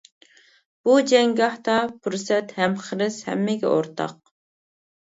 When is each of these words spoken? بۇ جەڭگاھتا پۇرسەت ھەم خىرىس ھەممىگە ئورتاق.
بۇ 0.87 0.95
جەڭگاھتا 1.11 1.75
پۇرسەت 2.01 2.57
ھەم 2.63 2.77
خىرىس 2.89 3.21
ھەممىگە 3.31 3.73
ئورتاق. 3.77 4.19